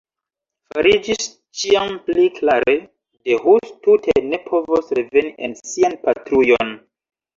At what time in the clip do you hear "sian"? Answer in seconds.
5.61-5.99